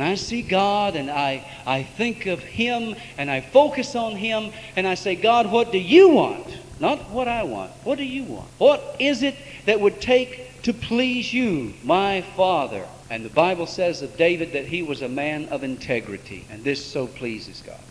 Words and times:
When 0.00 0.08
I 0.08 0.14
see 0.14 0.40
God 0.40 0.96
and 0.96 1.10
I, 1.10 1.46
I 1.66 1.82
think 1.82 2.24
of 2.24 2.40
Him 2.40 2.96
and 3.18 3.30
I 3.30 3.42
focus 3.42 3.94
on 3.94 4.16
Him 4.16 4.50
and 4.74 4.86
I 4.86 4.94
say, 4.94 5.14
God, 5.14 5.52
what 5.52 5.72
do 5.72 5.78
you 5.78 6.08
want? 6.08 6.56
Not 6.80 7.10
what 7.10 7.28
I 7.28 7.42
want. 7.42 7.72
What 7.84 7.98
do 7.98 8.04
you 8.04 8.24
want? 8.24 8.48
What 8.56 8.96
is 8.98 9.22
it 9.22 9.36
that 9.66 9.78
would 9.78 10.00
take 10.00 10.62
to 10.62 10.72
please 10.72 11.34
you, 11.34 11.74
my 11.84 12.22
Father? 12.34 12.86
And 13.10 13.26
the 13.26 13.28
Bible 13.28 13.66
says 13.66 14.00
of 14.00 14.16
David 14.16 14.54
that 14.54 14.64
he 14.64 14.80
was 14.80 15.02
a 15.02 15.08
man 15.08 15.50
of 15.50 15.64
integrity, 15.64 16.46
and 16.48 16.64
this 16.64 16.82
so 16.82 17.06
pleases 17.06 17.60
God. 17.60 17.84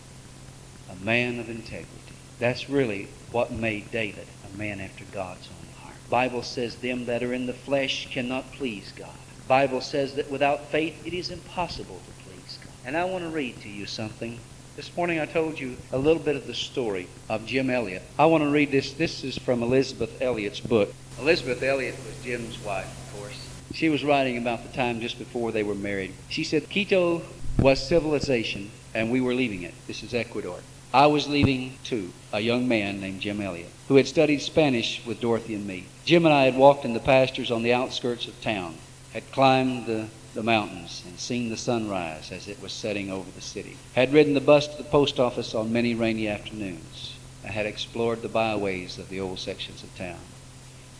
A 0.89 1.05
man 1.05 1.39
of 1.39 1.47
integrity. 1.47 2.15
That's 2.39 2.71
really 2.71 3.07
what 3.31 3.51
made 3.51 3.91
David 3.91 4.25
a 4.51 4.57
man 4.57 4.79
after 4.79 5.05
God's 5.11 5.47
own 5.47 5.83
heart. 5.83 5.95
The 6.05 6.09
Bible 6.09 6.41
says 6.41 6.77
them 6.77 7.05
that 7.05 7.21
are 7.21 7.35
in 7.35 7.45
the 7.45 7.53
flesh 7.53 8.11
cannot 8.11 8.51
please 8.53 8.91
God. 8.97 9.13
Bible 9.49 9.81
says 9.81 10.13
that 10.13 10.29
without 10.29 10.65
faith 10.65 11.01
it 11.07 11.11
is 11.11 11.31
impossible 11.31 11.99
to 12.05 12.23
please 12.23 12.59
God. 12.63 12.71
And 12.85 12.95
I 12.95 13.05
want 13.05 13.23
to 13.23 13.31
read 13.31 13.59
to 13.63 13.67
you 13.67 13.87
something. 13.87 14.37
This 14.75 14.95
morning 14.95 15.19
I 15.19 15.25
told 15.25 15.59
you 15.59 15.75
a 15.91 15.97
little 15.97 16.21
bit 16.21 16.35
of 16.35 16.45
the 16.45 16.53
story 16.53 17.07
of 17.27 17.47
Jim 17.47 17.71
Elliot. 17.71 18.03
I 18.19 18.27
want 18.27 18.43
to 18.43 18.49
read 18.51 18.69
this. 18.69 18.93
This 18.93 19.23
is 19.23 19.39
from 19.39 19.63
Elisabeth 19.63 20.21
Elliot's 20.21 20.59
book. 20.59 20.93
Elisabeth 21.19 21.63
Elliot 21.63 21.95
was 22.05 22.23
Jim's 22.23 22.63
wife, 22.63 22.85
of 22.85 23.19
course. 23.19 23.49
She 23.73 23.89
was 23.89 24.03
writing 24.03 24.37
about 24.37 24.61
the 24.61 24.71
time 24.71 25.01
just 25.01 25.17
before 25.17 25.51
they 25.51 25.63
were 25.63 25.73
married. 25.73 26.13
She 26.29 26.43
said, 26.43 26.69
Quito 26.69 27.23
was 27.57 27.85
civilization, 27.85 28.69
and 28.93 29.09
we 29.09 29.19
were 29.19 29.33
leaving 29.33 29.63
it. 29.63 29.73
This 29.87 30.03
is 30.03 30.13
Ecuador. 30.13 30.59
I 30.93 31.07
was 31.07 31.27
leaving 31.27 31.73
too, 31.83 32.13
a 32.31 32.39
young 32.39 32.67
man 32.67 33.01
named 33.01 33.21
Jim 33.21 33.41
Elliot, 33.41 33.69
who 33.87 33.95
had 33.95 34.07
studied 34.07 34.43
Spanish 34.43 35.03
with 35.07 35.19
Dorothy 35.19 35.55
and 35.55 35.65
me. 35.65 35.85
Jim 36.05 36.27
and 36.27 36.35
I 36.35 36.45
had 36.45 36.55
walked 36.55 36.85
in 36.85 36.93
the 36.93 36.99
pastures 36.99 37.49
on 37.49 37.63
the 37.63 37.73
outskirts 37.73 38.27
of 38.27 38.39
town, 38.41 38.75
had 39.13 39.31
climbed 39.31 39.85
the, 39.87 40.07
the 40.35 40.43
mountains 40.43 41.03
and 41.07 41.19
seen 41.19 41.49
the 41.49 41.57
sunrise 41.57 42.31
as 42.31 42.47
it 42.47 42.61
was 42.61 42.71
setting 42.71 43.09
over 43.09 43.29
the 43.31 43.41
city, 43.41 43.75
had 43.93 44.13
ridden 44.13 44.33
the 44.33 44.41
bus 44.41 44.67
to 44.67 44.77
the 44.77 44.83
post 44.83 45.19
office 45.19 45.55
on 45.55 45.73
many 45.73 45.95
rainy 45.95 46.27
afternoons, 46.27 47.15
and 47.43 47.53
had 47.53 47.65
explored 47.65 48.21
the 48.21 48.29
byways 48.29 48.97
of 48.99 49.09
the 49.09 49.19
old 49.19 49.39
sections 49.39 49.81
of 49.81 49.95
town, 49.97 50.19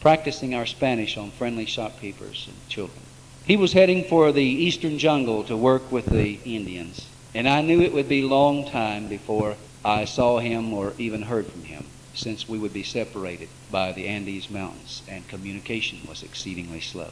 practicing 0.01 0.55
our 0.55 0.65
Spanish 0.65 1.17
on 1.17 1.29
friendly 1.31 1.65
shopkeepers 1.65 2.47
and 2.47 2.69
children. 2.69 3.01
He 3.45 3.57
was 3.57 3.73
heading 3.73 4.03
for 4.03 4.31
the 4.31 4.43
eastern 4.43 4.97
jungle 4.97 5.43
to 5.43 5.55
work 5.55 5.91
with 5.91 6.07
the 6.07 6.39
Indians, 6.45 7.07
and 7.35 7.47
I 7.47 7.61
knew 7.61 7.81
it 7.81 7.93
would 7.93 8.09
be 8.09 8.21
a 8.21 8.27
long 8.27 8.67
time 8.67 9.07
before 9.07 9.55
I 9.85 10.05
saw 10.05 10.39
him 10.39 10.73
or 10.73 10.93
even 10.97 11.23
heard 11.23 11.47
from 11.47 11.63
him, 11.63 11.85
since 12.13 12.49
we 12.49 12.57
would 12.57 12.73
be 12.73 12.83
separated 12.83 13.49
by 13.71 13.91
the 13.91 14.07
Andes 14.07 14.49
Mountains 14.49 15.03
and 15.07 15.27
communication 15.27 15.99
was 16.07 16.23
exceedingly 16.23 16.81
slow. 16.81 17.11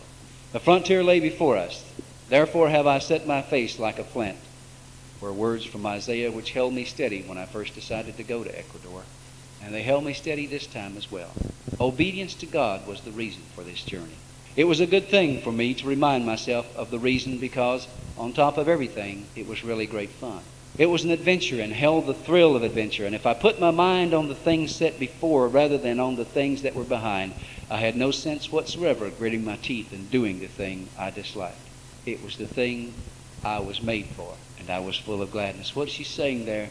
The 0.53 0.59
frontier 0.61 1.03
lay 1.03 1.19
before 1.19 1.57
us. 1.57 1.83
Therefore 2.29 2.69
have 2.69 2.87
I 2.87 2.99
set 2.99 3.27
my 3.27 3.41
face 3.41 3.79
like 3.79 3.99
a 3.99 4.03
flint, 4.03 4.37
were 5.19 5.33
words 5.33 5.65
from 5.65 5.85
Isaiah 5.85 6.31
which 6.31 6.51
held 6.51 6.73
me 6.73 6.85
steady 6.85 7.21
when 7.21 7.37
I 7.37 7.45
first 7.45 7.75
decided 7.75 8.15
to 8.15 8.23
go 8.23 8.43
to 8.43 8.57
Ecuador. 8.57 9.03
And 9.61 9.73
they 9.73 9.81
held 9.81 10.05
me 10.05 10.13
steady 10.13 10.45
this 10.45 10.65
time 10.65 10.95
as 10.95 11.11
well. 11.11 11.31
Obedience 11.81 12.33
to 12.35 12.45
God 12.45 12.87
was 12.87 13.01
the 13.01 13.11
reason 13.11 13.41
for 13.55 13.63
this 13.63 13.83
journey. 13.83 14.15
It 14.55 14.63
was 14.63 14.79
a 14.79 14.87
good 14.87 15.09
thing 15.09 15.41
for 15.41 15.51
me 15.51 15.73
to 15.75 15.87
remind 15.87 16.25
myself 16.25 16.73
of 16.77 16.91
the 16.91 16.99
reason 16.99 17.39
because, 17.39 17.87
on 18.17 18.31
top 18.31 18.57
of 18.57 18.69
everything, 18.69 19.25
it 19.35 19.47
was 19.47 19.63
really 19.63 19.85
great 19.85 20.09
fun. 20.09 20.41
It 20.77 20.85
was 20.85 21.03
an 21.03 21.11
adventure 21.11 21.59
and 21.59 21.73
held 21.73 22.05
the 22.05 22.13
thrill 22.13 22.55
of 22.55 22.63
adventure. 22.63 23.05
And 23.05 23.15
if 23.15 23.25
I 23.25 23.33
put 23.33 23.59
my 23.59 23.71
mind 23.71 24.13
on 24.13 24.27
the 24.27 24.35
things 24.35 24.75
set 24.75 24.99
before 24.99 25.47
rather 25.47 25.77
than 25.77 25.99
on 25.99 26.15
the 26.15 26.25
things 26.25 26.61
that 26.61 26.75
were 26.75 26.83
behind, 26.83 27.33
I 27.69 27.77
had 27.77 27.95
no 27.95 28.11
sense 28.11 28.51
whatsoever 28.51 29.07
of 29.07 29.17
gritting 29.17 29.43
my 29.43 29.57
teeth 29.57 29.91
and 29.91 30.09
doing 30.11 30.39
the 30.39 30.47
thing 30.47 30.87
I 30.97 31.09
disliked. 31.09 31.57
It 32.05 32.23
was 32.23 32.37
the 32.37 32.45
thing 32.45 32.93
I 33.43 33.59
was 33.59 33.81
made 33.81 34.05
for, 34.15 34.35
and 34.59 34.69
I 34.69 34.79
was 34.79 34.97
full 34.97 35.21
of 35.21 35.31
gladness. 35.31 35.75
What 35.75 35.89
she's 35.89 36.07
saying 36.07 36.45
there 36.45 36.69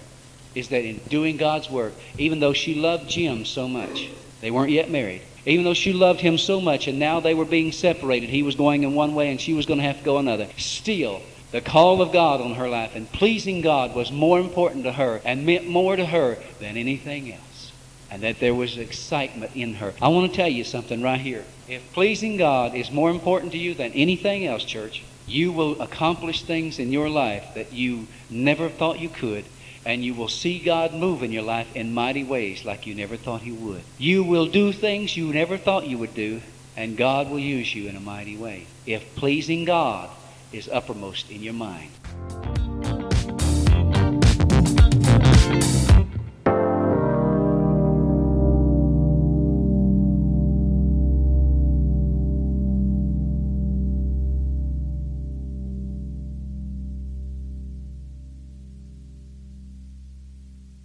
is 0.54 0.68
that 0.68 0.84
in 0.84 1.00
doing 1.08 1.36
God's 1.36 1.68
work, 1.68 1.92
even 2.16 2.40
though 2.40 2.52
she 2.52 2.74
loved 2.74 3.10
Jim 3.10 3.44
so 3.44 3.68
much, 3.68 4.08
they 4.40 4.50
weren't 4.50 4.70
yet 4.70 4.90
married, 4.90 5.22
even 5.44 5.64
though 5.64 5.74
she 5.74 5.92
loved 5.92 6.20
him 6.20 6.38
so 6.38 6.60
much 6.60 6.88
and 6.88 6.98
now 6.98 7.20
they 7.20 7.34
were 7.34 7.44
being 7.44 7.72
separated, 7.72 8.30
he 8.30 8.42
was 8.42 8.54
going 8.54 8.84
in 8.84 8.94
one 8.94 9.14
way 9.14 9.30
and 9.30 9.40
she 9.40 9.52
was 9.52 9.66
going 9.66 9.78
to 9.78 9.84
have 9.84 9.98
to 9.98 10.04
go 10.04 10.18
another, 10.18 10.48
still 10.56 11.20
the 11.52 11.60
call 11.60 12.02
of 12.02 12.12
God 12.12 12.40
on 12.40 12.54
her 12.54 12.68
life 12.68 12.96
and 12.96 13.10
pleasing 13.12 13.60
God 13.60 13.94
was 13.94 14.10
more 14.10 14.40
important 14.40 14.84
to 14.84 14.92
her 14.92 15.20
and 15.24 15.46
meant 15.46 15.66
more 15.66 15.94
to 15.94 16.04
her 16.04 16.38
than 16.58 16.76
anything 16.76 17.32
else. 17.32 17.72
And 18.10 18.22
that 18.22 18.40
there 18.40 18.54
was 18.54 18.78
excitement 18.78 19.52
in 19.54 19.74
her. 19.74 19.94
I 20.00 20.08
want 20.08 20.30
to 20.30 20.36
tell 20.36 20.48
you 20.48 20.64
something 20.64 21.02
right 21.02 21.20
here. 21.20 21.44
If 21.68 21.92
pleasing 21.92 22.36
God 22.36 22.74
is 22.74 22.90
more 22.90 23.10
important 23.10 23.52
to 23.52 23.58
you 23.58 23.74
than 23.74 23.92
anything 23.92 24.46
else, 24.46 24.64
church, 24.64 25.02
you 25.26 25.52
will 25.52 25.80
accomplish 25.82 26.42
things 26.42 26.78
in 26.78 26.92
your 26.92 27.08
life 27.08 27.54
that 27.54 27.72
you 27.72 28.06
never 28.30 28.68
thought 28.68 29.00
you 29.00 29.08
could. 29.08 29.44
And 29.84 30.04
you 30.04 30.14
will 30.14 30.28
see 30.28 30.58
God 30.58 30.94
move 30.94 31.22
in 31.22 31.30
your 31.30 31.44
life 31.44 31.74
in 31.76 31.94
mighty 31.94 32.24
ways 32.24 32.64
like 32.64 32.86
you 32.88 32.94
never 32.94 33.16
thought 33.16 33.42
He 33.42 33.52
would. 33.52 33.82
You 33.98 34.24
will 34.24 34.46
do 34.46 34.72
things 34.72 35.16
you 35.16 35.32
never 35.32 35.56
thought 35.56 35.86
you 35.86 35.98
would 35.98 36.14
do, 36.14 36.42
and 36.76 36.96
God 36.96 37.30
will 37.30 37.38
use 37.38 37.72
you 37.72 37.88
in 37.88 37.94
a 37.94 38.00
mighty 38.00 38.36
way. 38.36 38.66
If 38.84 39.14
pleasing 39.14 39.64
God 39.64 40.10
is 40.52 40.68
uppermost 40.68 41.30
in 41.30 41.42
your 41.42 41.54
mind. 41.54 41.90